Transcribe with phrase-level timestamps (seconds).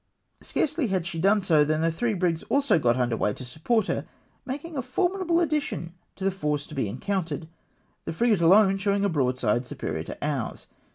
[0.41, 3.85] Scarcely had she done so, than the three brigs also got under weigh to support
[3.85, 4.07] her,
[4.47, 7.47] making a formidable addition to the force to be encountered,
[8.05, 10.65] the frigate alone showing a broadside superior to ours.